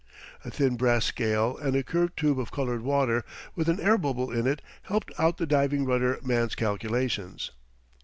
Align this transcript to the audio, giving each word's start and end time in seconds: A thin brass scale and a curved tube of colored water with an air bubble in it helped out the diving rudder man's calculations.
A 0.43 0.49
thin 0.49 0.77
brass 0.77 1.05
scale 1.05 1.55
and 1.57 1.75
a 1.75 1.83
curved 1.83 2.17
tube 2.17 2.39
of 2.39 2.49
colored 2.49 2.81
water 2.81 3.23
with 3.55 3.69
an 3.69 3.79
air 3.79 3.99
bubble 3.99 4.31
in 4.31 4.47
it 4.47 4.63
helped 4.89 5.11
out 5.19 5.37
the 5.37 5.45
diving 5.45 5.85
rudder 5.85 6.17
man's 6.23 6.55
calculations. 6.55 7.51